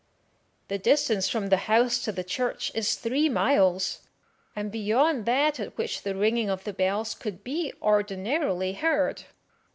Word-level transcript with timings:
The 0.67 0.79
distance 0.79 1.29
from 1.29 1.49
the 1.49 1.57
house 1.69 1.99
to 1.99 2.11
the 2.11 2.23
church 2.23 2.71
is 2.73 2.95
three 2.95 3.29
miles, 3.29 3.99
and 4.55 4.71
beyond 4.71 5.27
that 5.27 5.59
at 5.59 5.77
which 5.77 6.01
the 6.01 6.15
ringing 6.15 6.49
of 6.49 6.63
the 6.63 6.73
bells 6.73 7.13
could 7.13 7.43
be 7.43 7.71
ordinarily 7.83 8.73
heard. 8.73 9.25